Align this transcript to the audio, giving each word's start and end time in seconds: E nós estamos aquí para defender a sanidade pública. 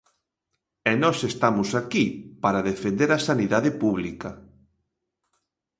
E 0.91 0.93
nós 1.03 1.17
estamos 1.31 1.69
aquí 1.81 2.05
para 2.43 2.65
defender 2.71 3.09
a 3.13 3.23
sanidade 3.27 3.71
pública. 3.81 4.29